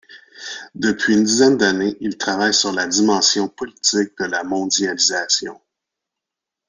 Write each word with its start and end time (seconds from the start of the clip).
Depuis 0.73 1.13
une 1.13 1.25
dizaine 1.25 1.57
d'années, 1.59 1.95
il 1.99 2.17
travaille 2.17 2.55
sur 2.55 2.71
la 2.71 2.87
dimension 2.87 3.47
politique 3.47 4.17
de 4.17 4.25
la 4.25 4.43
mondialisation. 4.43 5.61